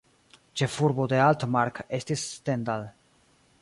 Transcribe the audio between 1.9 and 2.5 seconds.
estis